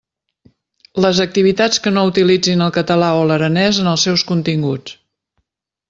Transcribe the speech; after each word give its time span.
Les 1.05 1.19
activitats 1.25 1.83
que 1.83 1.93
no 1.99 2.07
utilitzin 2.13 2.65
el 2.69 2.73
català 2.79 3.13
o 3.19 3.23
l'aranès 3.33 3.83
en 3.85 3.93
els 3.95 4.07
seus 4.09 4.29
continguts. 4.33 4.99